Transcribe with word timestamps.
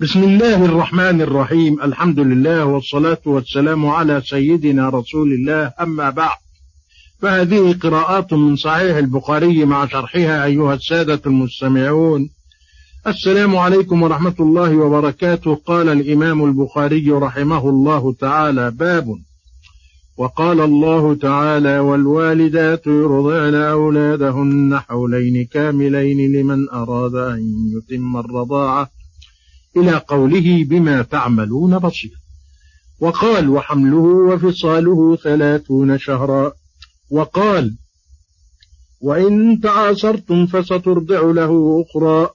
بسم 0.00 0.22
الله 0.24 0.64
الرحمن 0.64 1.20
الرحيم. 1.20 1.82
الحمد 1.82 2.20
لله 2.20 2.64
والصلاة 2.64 3.18
والسلام 3.26 3.86
على 3.86 4.22
سيدنا 4.26 4.88
رسول 4.88 5.32
الله. 5.32 5.72
أما 5.80 6.10
بعد 6.10 6.36
فهذه 7.22 7.78
قراءات 7.82 8.32
من 8.32 8.56
صحيح 8.56 8.96
البخاري 8.96 9.64
مع 9.64 9.86
شرحها 9.86 10.44
أيها 10.44 10.74
السادة 10.74 11.20
المستمعون. 11.26 12.30
السلام 13.06 13.56
عليكم 13.56 14.02
ورحمة 14.02 14.34
الله 14.40 14.76
وبركاته. 14.76 15.54
قال 15.54 15.88
الإمام 15.88 16.44
البخاري 16.44 17.10
رحمه 17.10 17.68
الله 17.68 18.14
تعالى 18.20 18.70
باب. 18.70 19.06
وقال 20.16 20.60
الله 20.60 21.14
تعالى 21.14 21.78
والوالدات 21.78 22.86
يرضعن 22.86 23.54
أولادهن 23.54 24.78
حولين 24.88 25.44
كاملين 25.44 26.40
لمن 26.40 26.68
أراد 26.70 27.14
أن 27.14 27.40
يتم 27.76 28.16
الرضاعة 28.16 28.93
إلى 29.76 29.96
قوله 29.96 30.64
بما 30.64 31.02
تعملون 31.02 31.78
بصير. 31.78 32.12
وقال 33.00 33.48
وحمله 33.48 33.98
وفصاله 33.98 35.16
ثلاثون 35.16 35.98
شهرا. 35.98 36.52
وقال 37.10 37.74
وإن 39.00 39.60
تعاصرتم 39.60 40.46
فسترضع 40.46 41.20
له 41.20 41.84
أخرى. 41.86 42.28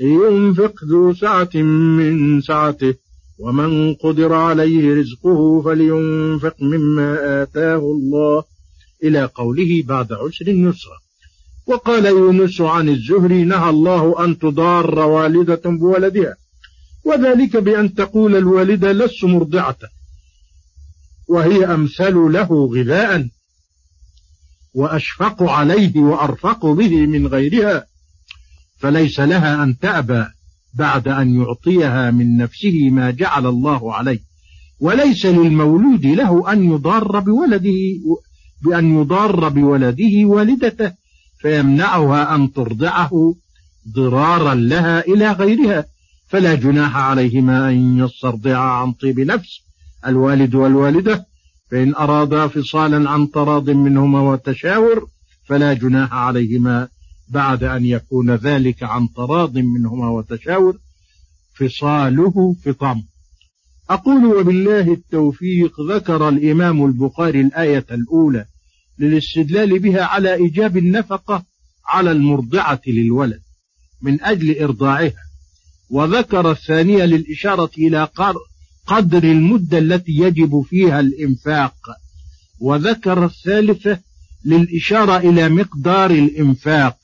ينفق 0.00 0.74
ذو 0.84 1.14
سعة 1.14 1.56
من 1.98 2.40
سعته 2.40 2.94
ومن 3.38 3.94
قدر 3.94 4.32
عليه 4.32 5.00
رزقه 5.00 5.62
فلينفق 5.62 6.56
مما 6.62 7.42
آتاه 7.42 7.76
الله. 7.76 8.44
إلى 9.04 9.24
قوله 9.24 9.82
بعد 9.86 10.12
عسر 10.12 10.48
يسرا. 10.48 11.07
وقال 11.68 12.06
يونس 12.06 12.60
عن 12.60 12.88
الزهري 12.88 13.44
نهى 13.44 13.70
الله 13.70 14.24
أن 14.24 14.38
تضار 14.38 14.98
والدة 14.98 15.60
بولدها 15.64 16.36
وذلك 17.04 17.56
بأن 17.56 17.94
تقول 17.94 18.36
الوالدة 18.36 18.92
لست 18.92 19.24
مرضعة 19.24 19.76
وهي 21.28 21.64
أمثل 21.64 22.14
له 22.14 22.70
غذاء 22.74 23.28
وأشفق 24.74 25.42
عليه 25.42 26.00
وأرفق 26.00 26.66
به 26.66 27.06
من 27.06 27.26
غيرها 27.26 27.86
فليس 28.78 29.20
لها 29.20 29.62
أن 29.62 29.78
تأبى 29.78 30.24
بعد 30.74 31.08
أن 31.08 31.40
يعطيها 31.40 32.10
من 32.10 32.36
نفسه 32.36 32.90
ما 32.90 33.10
جعل 33.10 33.46
الله 33.46 33.94
عليه 33.94 34.20
وليس 34.80 35.26
للمولود 35.26 36.06
له 36.06 36.52
أن 36.52 36.72
يضار 36.72 37.20
بولده 37.20 37.74
بأن 38.62 39.00
يضار 39.00 39.48
بولده 39.48 40.24
والدته 40.24 40.92
فيمنعها 41.38 42.34
أن 42.34 42.52
ترضعه 42.52 43.34
ضرارا 43.94 44.54
لها 44.54 45.00
إلى 45.00 45.32
غيرها 45.32 45.84
فلا 46.28 46.54
جناح 46.54 46.96
عليهما 46.96 47.68
أن 47.70 47.98
يسترضعا 47.98 48.70
عن 48.70 48.92
طيب 48.92 49.20
نفس 49.20 49.60
الوالد 50.06 50.54
والوالدة 50.54 51.26
فإن 51.70 51.94
أرادا 51.94 52.46
فصالا 52.46 53.10
عن 53.10 53.30
تراض 53.30 53.70
منهما 53.70 54.20
وتشاور 54.20 55.08
فلا 55.44 55.72
جناح 55.72 56.12
عليهما 56.14 56.88
بعد 57.28 57.64
أن 57.64 57.84
يكون 57.84 58.30
ذلك 58.30 58.82
عن 58.82 59.08
تراض 59.16 59.58
منهما 59.58 60.08
وتشاور 60.08 60.76
فصاله 61.54 62.56
فطام. 62.64 63.02
أقول 63.90 64.24
وبالله 64.24 64.92
التوفيق 64.92 65.80
ذكر 65.80 66.28
الإمام 66.28 66.84
البخاري 66.84 67.40
الآية 67.40 67.86
الأولى 67.90 68.44
للاستدلال 68.98 69.78
بها 69.78 70.02
على 70.04 70.34
إيجاب 70.34 70.76
النفقة 70.76 71.44
على 71.86 72.12
المرضعة 72.12 72.80
للولد 72.86 73.40
من 74.02 74.22
أجل 74.22 74.62
إرضاعها. 74.62 75.28
وذكر 75.90 76.50
الثانية 76.50 77.04
للإشارة 77.04 77.70
إلى 77.78 78.08
قدر 78.86 79.24
المدة 79.24 79.78
التي 79.78 80.12
يجب 80.12 80.62
فيها 80.62 81.00
الإنفاق. 81.00 81.74
وذكر 82.60 83.24
الثالثة 83.24 83.98
للإشارة 84.44 85.16
إلى 85.16 85.48
مقدار 85.48 86.10
الإنفاق 86.10 86.98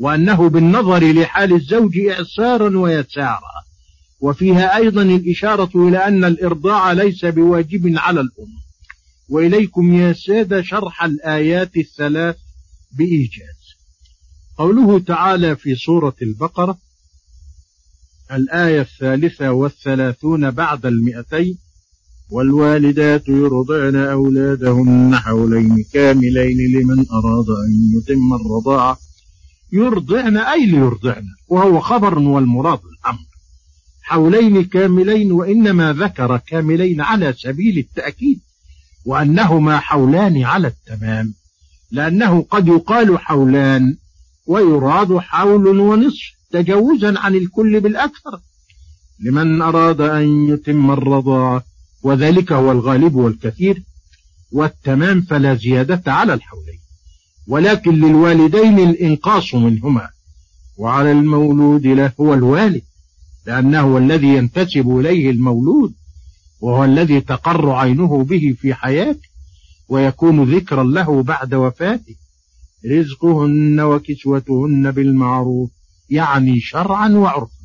وأنه 0.00 0.48
بالنظر 0.48 1.12
لحال 1.12 1.52
الزوج 1.52 1.98
إعسارا 1.98 2.78
ويسارا. 2.78 3.54
وفيها 4.20 4.76
أيضا 4.76 5.02
الإشارة 5.02 5.70
إلى 5.88 5.98
أن 5.98 6.24
الإرضاع 6.24 6.92
ليس 6.92 7.24
بواجب 7.24 7.94
على 7.96 8.20
الأم. 8.20 8.63
وإليكم 9.28 9.94
يا 9.94 10.12
سادة 10.12 10.62
شرح 10.62 11.04
الآيات 11.04 11.76
الثلاث 11.76 12.36
بإيجاز. 12.98 13.64
قوله 14.58 14.98
تعالى 14.98 15.56
في 15.56 15.74
سورة 15.74 16.14
البقرة 16.22 16.78
الآية 18.32 18.80
الثالثة 18.80 19.52
والثلاثون 19.52 20.50
بعد 20.50 20.86
المئتين 20.86 21.58
والوالدات 22.30 23.28
يرضعن 23.28 23.96
أولادهن 23.96 25.16
حولين 25.16 25.84
كاملين 25.92 26.58
لمن 26.74 27.04
أراد 27.10 27.46
أن 27.48 27.98
يتم 27.98 28.34
الرضاعة. 28.34 28.98
يرضعن 29.72 30.36
أي 30.36 30.66
ليرضعن 30.66 31.24
وهو 31.48 31.80
خبر 31.80 32.18
والمراد 32.18 32.80
الأمر. 32.84 33.26
حولين 34.02 34.64
كاملين 34.64 35.32
وإنما 35.32 35.92
ذكر 35.92 36.36
كاملين 36.36 37.00
على 37.00 37.32
سبيل 37.32 37.78
التأكيد. 37.78 38.40
وأنهما 39.04 39.78
حولان 39.78 40.42
على 40.42 40.68
التمام 40.68 41.34
لأنه 41.90 42.42
قد 42.50 42.68
يقال 42.68 43.18
حولان 43.18 43.96
ويراد 44.46 45.18
حول 45.18 45.66
ونصف 45.66 46.34
تجوزا 46.50 47.18
عن 47.18 47.34
الكل 47.34 47.80
بالأكثر. 47.80 48.40
لمن 49.20 49.62
أراد 49.62 50.00
أن 50.00 50.48
يتم 50.48 50.90
الرضاعة 50.90 51.64
وذلك 52.02 52.52
هو 52.52 52.72
الغالب 52.72 53.14
والكثير 53.14 53.82
والتمام 54.52 55.20
فلا 55.22 55.54
زيادة 55.54 56.12
على 56.12 56.34
الحولين. 56.34 56.80
ولكن 57.48 57.94
للوالدين 57.94 58.78
الإنقاص 58.78 59.54
منهما 59.54 60.08
وعلى 60.76 61.12
المولود 61.12 61.86
له 61.86 62.12
هو 62.20 62.34
الوالد 62.34 62.82
لأنه 63.46 63.98
الذي 63.98 64.28
ينتسب 64.28 64.98
إليه 64.98 65.30
المولود. 65.30 65.94
وهو 66.64 66.84
الذي 66.84 67.20
تقر 67.20 67.70
عينه 67.70 68.24
به 68.24 68.56
في 68.60 68.74
حياته 68.74 69.28
ويكون 69.88 70.54
ذكرا 70.54 70.84
له 70.84 71.22
بعد 71.22 71.54
وفاته. 71.54 72.14
رزقهن 72.86 73.80
وكسوتهن 73.80 74.90
بالمعروف 74.90 75.70
يعني 76.10 76.60
شرعا 76.60 77.08
وعرفا. 77.08 77.64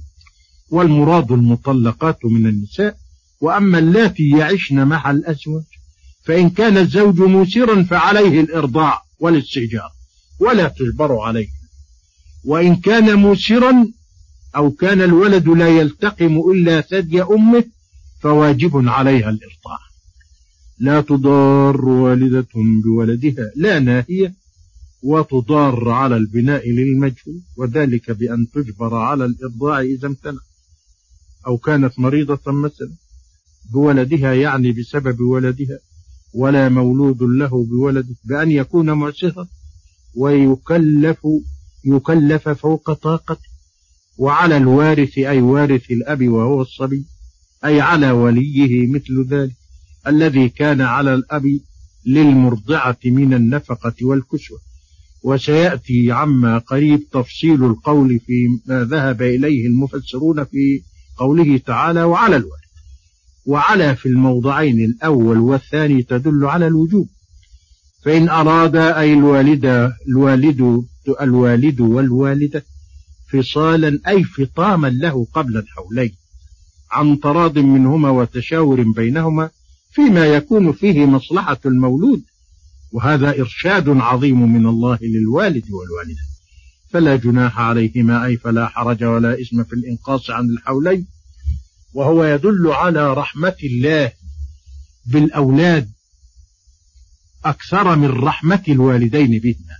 والمراد 0.69 1.31
المطلقات 1.31 2.25
من 2.25 2.47
النساء 2.47 2.97
وأما 3.41 3.79
اللاتي 3.79 4.29
يعشن 4.29 4.87
مع 4.87 5.11
الأزواج 5.11 5.63
فإن 6.23 6.49
كان 6.49 6.77
الزوج 6.77 7.19
موسرا 7.19 7.83
فعليه 7.83 8.41
الإرضاع 8.41 9.01
والاستئجار 9.19 9.91
ولا 10.39 10.67
تجبر 10.67 11.19
عليه. 11.19 11.47
وإن 12.45 12.75
كان 12.75 13.15
موسرا 13.15 13.87
أو 14.55 14.71
كان 14.71 15.01
الولد 15.01 15.47
لا 15.47 15.67
يلتقم 15.67 16.39
إلا 16.51 16.81
ثدي 16.81 17.21
أمه 17.23 17.63
فواجب 18.19 18.87
عليها 18.87 19.29
الإرضاع 19.29 19.79
لا 20.79 21.01
تضار 21.01 21.85
والدة 21.85 22.47
بولدها 22.83 23.51
لا 23.55 23.79
ناهية 23.79 24.33
وتضار 25.03 25.89
على 25.89 26.17
البناء 26.17 26.69
للمجهول 26.69 27.41
وذلك 27.57 28.11
بأن 28.11 28.47
تجبر 28.53 28.95
على 28.95 29.25
الإرضاع 29.25 29.81
إذا 29.81 30.07
امتنع 30.07 30.39
أو 31.47 31.57
كانت 31.57 31.99
مريضة 31.99 32.51
مثلا. 32.51 32.91
بولدها 33.71 34.33
يعني 34.33 34.71
بسبب 34.71 35.21
ولدها 35.21 35.79
ولا 36.33 36.69
مولود 36.69 37.23
له 37.23 37.65
بولده 37.65 38.15
بأن 38.23 38.51
يكون 38.51 38.91
معسرا 38.91 39.47
ويكلف 40.15 41.19
يكلف 41.85 42.49
فوق 42.49 42.93
طاقته. 42.93 43.49
وعلى 44.17 44.57
الوارث 44.57 45.17
أي 45.17 45.41
وارث 45.41 45.91
الأب 45.91 46.27
وهو 46.27 46.61
الصبي 46.61 47.05
أي 47.65 47.81
على 47.81 48.11
وليه 48.11 48.87
مثل 48.87 49.25
ذلك 49.29 49.55
الذي 50.07 50.49
كان 50.49 50.81
على 50.81 51.13
الأب 51.13 51.43
للمرضعة 52.05 52.97
من 53.05 53.33
النفقة 53.33 53.93
والكسوة. 54.01 54.59
وسيأتي 55.23 56.11
عما 56.11 56.57
قريب 56.57 57.09
تفصيل 57.11 57.65
القول 57.65 58.19
في 58.19 58.47
ما 58.65 58.83
ذهب 58.83 59.21
إليه 59.21 59.67
المفسرون 59.67 60.43
في 60.43 60.81
قوله 61.17 61.57
تعالى 61.57 62.03
وعلى 62.03 62.35
الوالد 62.35 62.69
وعلى 63.45 63.95
في 63.95 64.05
الموضعين 64.05 64.85
الأول 64.85 65.37
والثاني 65.37 66.03
تدل 66.03 66.45
على 66.45 66.67
الوجوب. 66.67 67.09
فإن 68.05 68.29
أراد 68.29 68.75
أي 68.75 69.13
الوالد 69.13 69.91
الوالد 70.07 70.83
الوالد 71.21 71.81
والوالدة 71.81 72.65
فصالا 73.31 73.99
أي 74.07 74.23
فطاما 74.23 74.87
له 74.87 75.27
قبل 75.33 75.57
الحولين. 75.57 76.15
عن 76.91 77.19
تراض 77.19 77.57
منهما 77.57 78.09
وتشاور 78.09 78.83
بينهما 78.95 79.49
فيما 79.91 80.25
يكون 80.25 80.71
فيه 80.71 81.05
مصلحة 81.05 81.59
المولود 81.65 82.23
وهذا 82.91 83.29
إرشاد 83.39 83.89
عظيم 83.89 84.53
من 84.53 84.65
الله 84.65 84.99
للوالد 85.01 85.63
والوالدة. 85.71 86.21
فلا 86.89 87.15
جناح 87.15 87.59
عليهما 87.59 88.25
أي 88.25 88.37
فلا 88.37 88.67
حرج 88.67 89.03
ولا 89.03 89.41
إثم 89.41 89.63
في 89.63 89.73
الإنقاص 89.73 90.29
عن 90.29 90.45
الحولين. 90.45 91.07
وهو 91.93 92.23
يدل 92.23 92.67
على 92.67 93.13
رحمة 93.13 93.55
الله 93.63 94.11
بالأولاد 95.05 95.89
أكثر 97.45 97.95
من 97.95 98.09
رحمة 98.09 98.63
الوالدين 98.67 99.39
بهما 99.39 99.75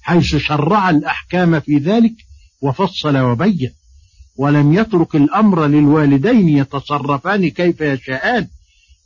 حيث 0.00 0.36
شرع 0.36 0.90
الأحكام 0.90 1.60
في 1.60 1.76
ذلك 1.76 2.14
وفصل 2.60 3.16
وبين. 3.16 3.74
ولم 4.36 4.72
يترك 4.72 5.16
الأمر 5.16 5.66
للوالدين 5.66 6.48
يتصرفان 6.48 7.48
كيف 7.48 7.80
يشاءان 7.80 8.48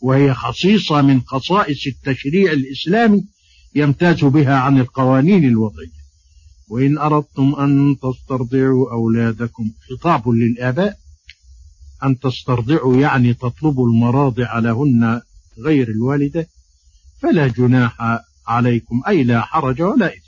وهي 0.01 0.35
خصيصة 0.35 1.03
من 1.03 1.21
خصائص 1.21 1.87
التشريع 1.87 2.53
الإسلامي 2.53 3.25
يمتاز 3.75 4.25
بها 4.25 4.55
عن 4.57 4.81
القوانين 4.81 5.45
الوضعية. 5.45 6.05
وإن 6.69 6.99
أردتم 6.99 7.55
أن 7.55 7.97
تسترضعوا 8.03 8.93
أولادكم 8.93 9.71
خطاب 9.91 10.29
للآباء 10.29 10.97
أن 12.05 12.19
تسترضعوا 12.19 12.97
يعني 12.97 13.35
تطلبوا 13.35 13.89
المراضع 13.89 14.59
لهن 14.59 15.21
غير 15.59 15.89
الوالدة 15.89 16.49
فلا 17.23 17.47
جناح 17.47 18.21
عليكم 18.47 19.03
أي 19.09 19.25
لا 19.25 19.41
حرج 19.41 19.83
ولا 19.83 20.07
إثم. 20.07 20.24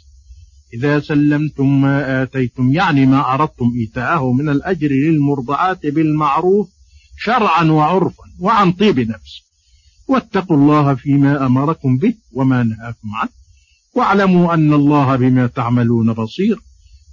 إذا 0.74 1.00
سلمتم 1.00 1.80
ما 1.80 2.22
آتيتم 2.22 2.72
يعني 2.72 3.06
ما 3.06 3.34
أردتم 3.34 3.72
إيتاءه 3.76 4.32
من 4.32 4.48
الأجر 4.48 4.88
للمرضعات 4.88 5.86
بالمعروف 5.86 6.68
شرعا 7.18 7.64
وعرفا 7.64 8.24
وعن 8.40 8.72
طيب 8.72 8.98
نفس. 8.98 9.42
واتقوا 10.08 10.56
الله 10.56 10.94
فيما 10.94 11.46
أمركم 11.46 11.98
به 11.98 12.14
وما 12.32 12.62
نهاكم 12.62 13.14
عنه. 13.14 13.30
واعلموا 13.94 14.54
أن 14.54 14.72
الله 14.72 15.16
بما 15.16 15.46
تعملون 15.46 16.12
بصير. 16.12 16.58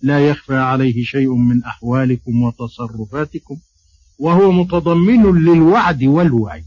لا 0.02 0.28
يخفى 0.28 0.56
عليه 0.56 1.04
شيء 1.04 1.36
من 1.36 1.64
أحوالكم 1.64 2.44
وتصرفاتكم 2.44 3.58
وهو 4.20 4.52
متضمن 4.52 5.46
للوعد 5.46 6.04
والوعي. 6.04 6.64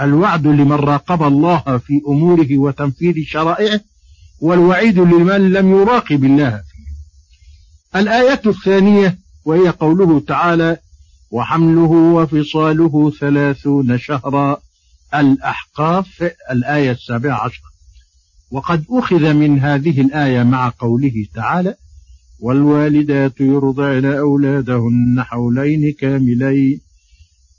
الوعد 0.00 0.46
لمن 0.46 0.72
راقب 0.72 1.22
الله 1.22 1.78
في 1.78 2.00
أموره 2.08 2.58
وتنفيذ 2.58 3.24
شرائعه 3.24 3.80
والوعيد 4.40 4.98
لمن 4.98 5.52
لم 5.52 5.70
يراقب 5.72 6.24
الله. 6.24 6.50
فيه 6.50 6.78
الآية 8.00 8.40
الثانية 8.46 9.18
وهي 9.44 9.68
قوله 9.68 10.20
تعالى 10.20 10.76
وحمله 11.30 11.90
وفصاله 11.90 13.12
ثلاثون 13.20 13.98
شهرا 13.98 14.56
الأحقاف 15.14 16.32
الآية 16.50 16.90
السابعة 16.90 17.44
عشر 17.44 17.62
وقد 18.50 18.84
أخذ 18.90 19.32
من 19.32 19.58
هذه 19.60 20.00
الآية 20.00 20.42
مع 20.42 20.72
قوله 20.78 21.26
تعالى 21.34 21.74
والوالدات 22.40 23.40
يرضعن 23.40 24.04
أولادهن 24.04 25.22
حولين 25.22 25.92
كاملين 26.00 26.80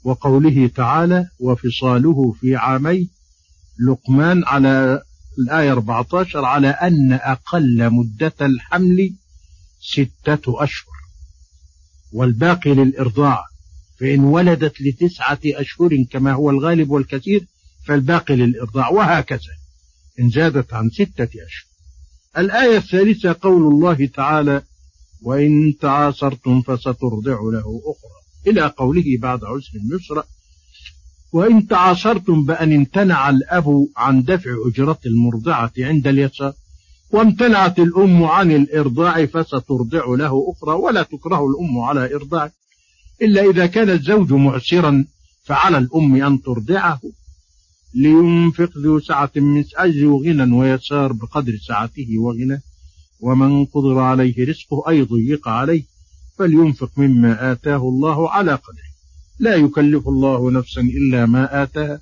وقوله 0.04 0.68
تعالى 0.76 1.28
وفصاله 1.40 2.32
في 2.42 2.56
عامين 2.56 3.10
لقمان 3.88 4.44
على 4.46 5.02
الآية 5.40 5.72
14 5.72 6.46
على 6.46 6.68
أن 6.68 7.14
أقل 7.14 7.90
مدة 7.90 8.34
الحمل 8.42 9.16
ستة 9.82 10.64
أشهر. 10.64 11.00
والباقي 12.14 12.74
للإرضاع 12.74 13.46
فإن 14.00 14.20
ولدت 14.20 14.74
لتسعة 14.82 15.40
أشهر 15.46 15.90
كما 16.12 16.34
هو 16.34 16.50
الغالب 16.50 16.90
والكثير 16.90 17.46
فالباقي 17.86 18.36
للإرضاع 18.36 18.90
وهكذا. 18.90 19.56
إن 20.20 20.30
زادت 20.30 20.74
عن 20.74 20.90
ستة 20.90 21.24
أشهر. 21.24 21.70
الآية 22.38 22.78
الثالثة 22.78 23.36
قول 23.42 23.74
الله 23.74 24.06
تعالى 24.06 24.62
وإن 25.22 25.74
تعاصرتم 25.82 26.62
فسترضع 26.62 27.40
له 27.54 27.82
أخرى. 27.86 28.20
إلى 28.48 28.68
قوله 28.68 29.18
بعد 29.22 29.44
عسر 29.44 29.72
يسرا 29.96 30.24
وإن 31.32 31.68
تعاصرتم 31.68 32.46
بأن 32.46 32.74
امتنع 32.74 33.30
الأب 33.30 33.88
عن 33.98 34.24
دفع 34.24 34.50
أجرة 34.66 35.00
المرضعة 35.06 35.72
عند 35.78 36.08
اليسار 36.08 36.54
وامتنعت 37.12 37.80
الأم 37.80 38.24
عن 38.24 38.52
الإرضاع 38.52 39.26
فسترضع 39.26 40.06
له 40.08 40.46
أخرى 40.52 40.76
ولا 40.76 41.04
تكره 41.04 41.46
الأم 41.48 41.80
على 41.80 42.16
إرضاعه 42.16 42.52
إلا 43.22 43.50
إذا 43.50 43.66
كان 43.66 43.90
الزوج 43.90 44.34
معسرا 44.34 45.06
فعلى 45.44 45.78
الأم 45.78 46.16
أن 46.16 46.42
ترضعه. 46.42 47.02
لينفق 47.94 48.70
ذو 48.78 49.00
سعة 49.00 49.32
من 49.36 49.64
ذو 49.86 50.24
غنى 50.24 50.56
ويسار 50.56 51.14
بقدر 51.14 51.58
سعته 51.68 52.08
وغنى. 52.20 52.62
ومن 53.20 53.66
قدر 53.66 54.00
عليه 54.00 54.50
رزقه 54.50 54.90
أي 54.90 55.02
ضيق 55.02 55.48
عليه 55.48 55.84
فلينفق 56.38 56.92
مما 56.98 57.52
آتاه 57.52 57.78
الله 57.78 58.30
على 58.30 58.52
قدره. 58.52 58.89
لا 59.40 59.56
يكلف 59.56 60.08
الله 60.08 60.52
نفسا 60.52 60.82
إلا 60.82 61.26
ما 61.26 61.64
آتاها. 61.64 62.00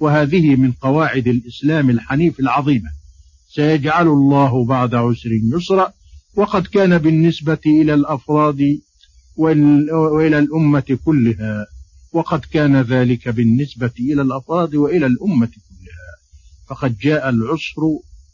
وهذه 0.00 0.56
من 0.56 0.72
قواعد 0.72 1.28
الإسلام 1.28 1.90
الحنيف 1.90 2.40
العظيمة. 2.40 2.90
سيجعل 3.48 4.06
الله 4.06 4.64
بعد 4.64 4.94
عسر 4.94 5.30
يسرا. 5.56 5.92
وقد 6.36 6.66
كان 6.66 6.98
بالنسبة 6.98 7.58
إلى 7.66 7.94
الأفراد 7.94 8.78
وإلى 9.36 10.38
الأمة 10.38 10.98
كلها. 11.04 11.66
وقد 12.12 12.40
كان 12.40 12.80
ذلك 12.80 13.28
بالنسبة 13.28 13.92
إلى 14.00 14.22
الأفراد 14.22 14.74
وإلى 14.74 15.06
الأمة 15.06 15.46
كلها. 15.46 16.14
فقد 16.68 16.98
جاء 16.98 17.28
العسر 17.28 17.82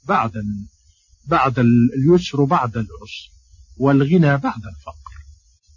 بعد 0.08 0.32
بعد 1.26 1.58
اليسر 1.58 2.44
بعد 2.44 2.76
العسر. 2.76 3.30
والغنى 3.78 4.36
بعد 4.36 4.62
الفقر. 4.66 4.99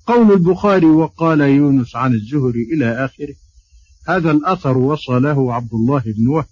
قول 0.07 0.31
البخاري 0.31 0.85
وقال 0.85 1.41
يونس 1.41 1.95
عن 1.95 2.13
الزهري 2.13 2.63
إلى 2.73 3.05
آخره. 3.05 3.35
هذا 4.07 4.31
الأثر 4.31 4.77
وصله 4.77 5.53
عبد 5.53 5.73
الله 5.73 6.03
بن 6.05 6.27
وهب. 6.27 6.45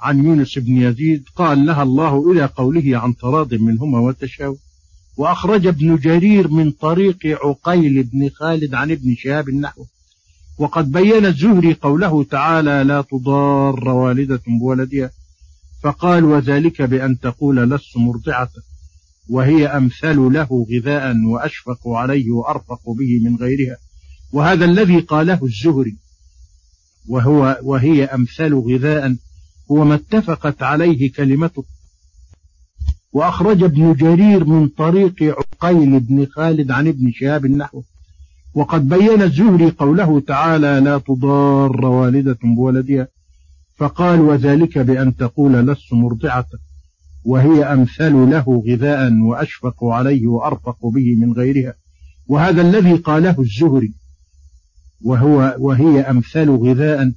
عن 0.00 0.24
يونس 0.24 0.58
بن 0.58 0.76
يزيد 0.76 1.24
قال 1.36 1.66
نهى 1.66 1.82
الله 1.82 2.32
إلى 2.32 2.44
قوله 2.44 2.98
عن 2.98 3.16
تراض 3.16 3.54
منهما 3.54 3.98
وتشاور 3.98 4.56
وأخرج 5.16 5.66
ابن 5.66 5.96
جرير 5.96 6.48
من 6.48 6.70
طريق 6.70 7.18
عقيل 7.26 8.02
بن 8.02 8.28
خالد 8.28 8.74
عن 8.74 8.90
ابن 8.90 9.14
شهاب 9.14 9.48
النحو 9.48 9.84
وقد 10.58 10.92
بين 10.92 11.26
الزهري 11.26 11.74
قوله 11.74 12.24
تعالى 12.24 12.84
لا 12.84 13.02
تضار 13.02 13.88
والدة 13.88 14.42
بولدها. 14.60 15.10
فقال 15.82 16.24
وذلك 16.24 16.82
بأن 16.82 17.20
تقول 17.20 17.70
لست 17.70 17.96
مرضعة. 17.96 18.48
وهي 19.28 19.66
أمثل 19.66 20.16
له 20.16 20.66
غذاء 20.72 21.16
وأشفق 21.26 21.88
عليه 21.88 22.30
وأرفق 22.30 22.90
به 22.98 23.20
من 23.24 23.36
غيرها. 23.36 23.76
وهذا 24.32 24.64
الذي 24.64 25.00
قاله 25.00 25.38
الزهري 25.42 25.96
وهو 27.08 27.58
وهي 27.62 28.04
أمثل 28.04 28.54
غذاء 28.54 29.16
هو 29.70 29.84
ما 29.84 29.94
اتفقت 29.94 30.62
عليه 30.62 31.12
كلمة 31.12 31.64
وأخرج 33.12 33.62
ابن 33.62 33.92
جرير 33.92 34.44
من 34.44 34.68
طريق 34.68 35.14
عقيل 35.22 36.00
بن 36.00 36.26
خالد 36.26 36.70
عن 36.70 36.88
ابن 36.88 37.12
شهاب 37.12 37.44
النحو 37.44 37.82
وقد 38.54 38.88
بين 38.88 39.22
الزهري 39.22 39.70
قوله 39.70 40.20
تعالى 40.20 40.80
لا 40.84 40.98
تضار 40.98 41.84
والدة 41.84 42.38
بولدها 42.42 43.08
فقال 43.76 44.20
وذلك 44.20 44.78
بأن 44.78 45.16
تقول 45.16 45.52
لست 45.52 45.92
مرضعة 45.92 46.46
وهي 47.26 47.64
أمثل 47.64 48.12
له 48.12 48.62
غذاء 48.66 49.12
وأشفق 49.12 49.84
عليه 49.84 50.26
وأرفق 50.26 50.86
به 50.86 51.14
من 51.20 51.32
غيرها. 51.32 51.74
وهذا 52.26 52.62
الذي 52.62 52.96
قاله 52.96 53.36
الزهري 53.38 53.92
وهو 55.04 55.56
وهي 55.58 56.00
أمثل 56.00 56.50
غذاء 56.50 57.12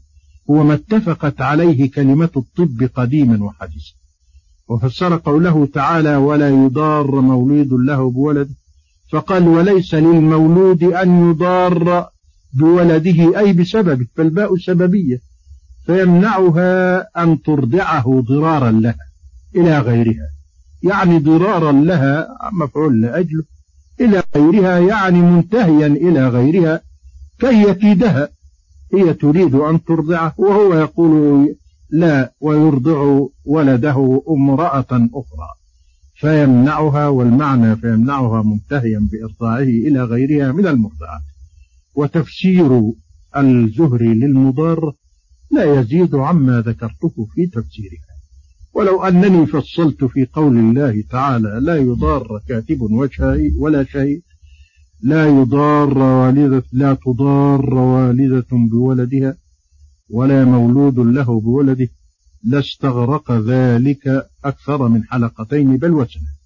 هو 0.50 0.63
ما 0.63 0.74
اتفقت 0.74 1.42
عليه 1.42 1.92
كلمة 1.92 2.30
الطب 2.38 2.89
قديما 2.96 3.44
وحديثا. 3.44 3.94
وفسر 4.70 5.16
قوله 5.16 5.66
تعالى 5.74 6.16
ولا 6.16 6.50
يضار 6.50 7.22
مولود 7.22 7.74
له 7.74 8.12
بولده 8.12 8.56
فقال 9.12 9.48
وليس 9.48 9.94
للمولود 9.94 10.84
أن 10.84 11.30
يضار 11.30 12.08
بولده 12.54 13.39
أي 13.39 13.54
بسببه 13.54 14.08
فالباء 14.16 14.58
سببية 14.58 15.20
فيمنعها 15.86 17.01
أن 17.24 17.42
ترضعه 17.42 18.24
ضرارا 18.28 18.72
لها 18.72 19.09
إلى 19.56 19.79
غيرها. 19.79 20.29
يعني 20.84 21.20
ضرارا 21.20 21.72
لها 21.72 22.27
مفعول 22.53 23.01
لأجله 23.01 23.44
إلى 24.01 24.24
غيرها 24.36 24.79
يعني 24.79 25.22
منتهيا 25.22 25.88
إلى 25.88 26.27
غيرها 26.29 26.82
كي 27.39 27.63
يكيدها 27.70 28.29
هي 28.94 29.13
تريد 29.13 29.56
أن 29.56 29.84
ترضعه 29.84 30.34
وهو 30.38 30.74
يقول 30.74 31.56
لا 31.89 32.34
ويرضع 32.39 33.25
ولده 33.46 34.22
امرأة 34.29 35.10
أخرى. 35.13 35.50
فيمنعها 36.15 37.08
والمعنى 37.08 37.75
فيمنعها 37.75 38.44
منتهيا 38.44 39.08
بإرضاعه 39.12 39.60
إلى 39.60 40.03
غيرها 40.03 40.51
من 40.51 40.68
المرضعات. 40.68 41.22
وتفسير 41.96 42.91
الزهري 43.38 44.13
للمضار 44.13 44.94
لا 45.51 45.79
يزيد 45.79 46.15
عما 46.15 46.62
ذكرته 46.62 47.27
في 47.36 47.46
تفسيرها. 47.46 48.09
ولو 48.73 49.03
أنني 49.03 49.45
فصلت 49.45 50.03
في 50.03 50.27
قول 50.33 50.57
الله 50.57 51.03
تعالى 51.09 51.59
لا 51.61 51.75
يضار 51.75 52.41
كاتب 52.47 52.81
وشهيد 52.81 53.53
ولا 53.57 53.83
شهيد 53.83 54.21
لا 55.03 55.25
يضار 55.27 55.97
والدة 55.97 56.63
لا 56.71 56.93
تضار 56.93 57.73
والدة 57.73 58.47
بولدها 58.51 59.38
ولا 60.09 60.45
مولود 60.45 60.99
له 60.99 61.39
بولده 61.39 61.89
لاستغرق 62.43 63.31
ذلك 63.31 64.29
أكثر 64.45 64.88
من 64.88 65.03
حلقتين 65.03 65.77
بل 65.77 65.91
وسنة. 65.91 66.39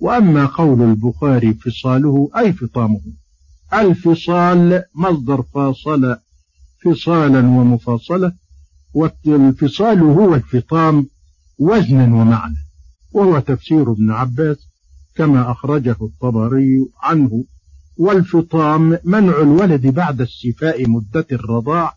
وأما 0.00 0.46
قول 0.46 0.82
البخاري 0.82 1.54
فصاله 1.54 2.28
أي 2.36 2.52
فطامه؟ 2.52 3.00
الفصال 3.74 4.82
مصدر 4.94 5.42
فاصل 5.42 6.16
فصالا 6.84 7.40
ومفاصلة 7.40 8.32
والفصال 8.94 10.00
هو 10.00 10.34
الفطام 10.34 11.06
وزنا 11.58 12.04
ومعنى. 12.04 12.56
وهو 13.12 13.38
تفسير 13.38 13.92
ابن 13.92 14.10
عباس 14.10 14.56
كما 15.14 15.50
أخرجه 15.50 15.96
الطبري 16.02 16.88
عنه. 17.02 17.44
والفطام 17.98 18.98
منع 19.04 19.40
الولد 19.40 19.86
بعد 19.86 20.20
استيفاء 20.20 20.88
مدة 20.88 21.26
الرضاع 21.32 21.92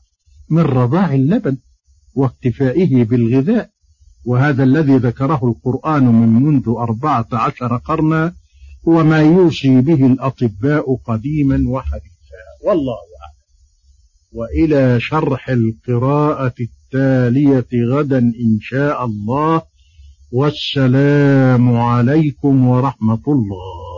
من 0.50 0.62
رضاع 0.62 1.14
اللبن 1.14 1.58
واكتفائه 2.16 3.04
بالغذاء. 3.04 3.70
وهذا 4.26 4.64
الذي 4.64 4.98
ذكره 4.98 5.40
القرآن 5.44 6.06
من 6.06 6.44
منذ 6.44 6.70
أربعة 6.78 7.28
عشر 7.34 7.78
قرنا 7.78 8.34
هو 8.88 9.04
ما 9.04 9.22
يوصي 9.22 9.82
به 9.82 10.06
الأطباء 10.06 10.96
قديما 10.96 11.64
وحديثا. 11.70 12.10
والله 12.66 12.94
أعلم. 12.94 13.40
وإلى 14.32 15.00
شرح 15.00 15.50
القراءة 15.50 16.56
التالية 16.94 17.68
غدا 17.92 18.18
إن 18.18 18.58
شاء 18.62 19.06
الله. 19.06 19.62
والسلام 20.32 21.78
عليكم 21.78 22.68
ورحمة 22.68 23.24
الله. 23.28 23.89